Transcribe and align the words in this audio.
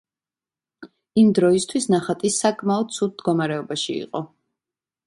იმ 1.23 1.29
დროისთვის, 1.41 1.87
ნახატი 1.97 2.33
საკმაოდ 2.39 2.97
ცუდ 2.99 3.15
მდგომარეობაში 3.19 3.99
იყო. 4.03 4.29